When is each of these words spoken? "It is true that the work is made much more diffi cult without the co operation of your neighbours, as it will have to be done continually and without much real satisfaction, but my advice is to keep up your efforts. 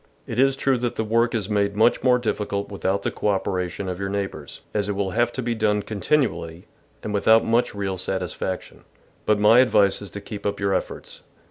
"It 0.25 0.39
is 0.39 0.55
true 0.55 0.79
that 0.79 0.95
the 0.95 1.03
work 1.03 1.35
is 1.35 1.47
made 1.47 1.75
much 1.75 2.01
more 2.03 2.19
diffi 2.19 2.47
cult 2.47 2.69
without 2.69 3.03
the 3.03 3.11
co 3.11 3.27
operation 3.27 3.87
of 3.87 3.99
your 3.99 4.09
neighbours, 4.09 4.61
as 4.73 4.89
it 4.89 4.93
will 4.93 5.11
have 5.11 5.31
to 5.33 5.43
be 5.43 5.53
done 5.53 5.83
continually 5.83 6.65
and 7.03 7.13
without 7.13 7.45
much 7.45 7.75
real 7.75 7.99
satisfaction, 7.99 8.83
but 9.27 9.37
my 9.37 9.59
advice 9.59 10.01
is 10.01 10.09
to 10.09 10.19
keep 10.19 10.43
up 10.43 10.59
your 10.59 10.73
efforts. 10.73 11.21